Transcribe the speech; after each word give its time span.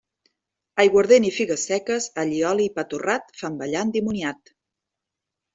Aiguardent 0.83 1.27
i 1.27 1.31
figues 1.35 1.65
seques, 1.69 2.09
allioli 2.23 2.67
i 2.71 2.71
pa 2.79 2.87
torrat, 2.95 3.31
fan 3.43 3.61
ballar 3.63 3.85
endimoniat. 3.89 4.55